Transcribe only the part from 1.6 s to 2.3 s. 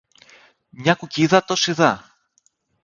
δα